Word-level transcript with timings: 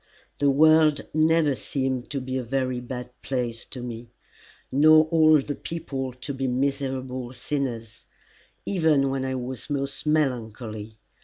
The 0.39 0.49
world 0.49 1.01
never 1.13 1.55
seemed 1.55 2.09
to 2.09 2.19
be 2.19 2.35
a 2.35 2.41
very 2.43 2.79
bad 2.79 3.11
place 3.21 3.65
to 3.65 3.83
me, 3.83 4.09
nor 4.71 5.05
all 5.11 5.37
the 5.39 5.53
people 5.53 6.11
to 6.13 6.33
be 6.33 6.47
miserable 6.47 7.33
sinners, 7.35 8.05
even 8.65 9.11
when 9.11 9.23
I 9.23 9.35
was 9.35 9.69
most 9.69 10.07
melancholy. 10.07 10.97